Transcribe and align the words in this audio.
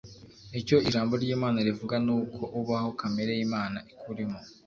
Icyo 0.59 0.77
ijambo 0.87 1.13
ryimana 1.23 1.57
rivuga 1.67 1.95
ni 2.05 2.11
uko 2.19 2.41
ubaho 2.59 2.89
kamere 2.99 3.31
yimana 3.39 3.77
ikurimo 3.93 4.37